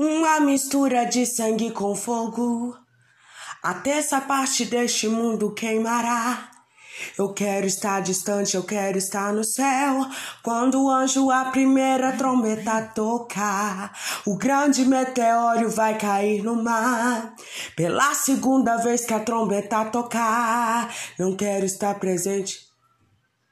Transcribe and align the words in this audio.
uma 0.00 0.38
mistura 0.38 1.04
de 1.06 1.26
sangue 1.26 1.72
com 1.72 1.92
fogo. 1.96 2.72
Até 3.60 3.98
essa 3.98 4.20
parte 4.20 4.64
deste 4.64 5.08
mundo 5.08 5.52
queimará. 5.52 6.50
Eu 7.18 7.32
quero 7.32 7.66
estar 7.66 8.00
distante, 8.00 8.54
eu 8.54 8.62
quero 8.62 8.96
estar 8.96 9.32
no 9.32 9.42
céu. 9.42 10.06
Quando 10.44 10.84
o 10.84 10.88
anjo 10.88 11.32
a 11.32 11.46
primeira 11.46 12.12
trombeta 12.12 12.80
tocar, 12.94 13.92
o 14.24 14.36
grande 14.36 14.84
meteoro 14.84 15.68
vai 15.68 15.98
cair 15.98 16.44
no 16.44 16.62
mar. 16.62 17.34
Pela 17.74 18.14
segunda 18.14 18.76
vez 18.76 19.04
que 19.04 19.14
a 19.14 19.18
trombeta 19.18 19.84
tocar, 19.86 20.94
não 21.18 21.34
quero 21.34 21.66
estar 21.66 21.98
presente 21.98 22.67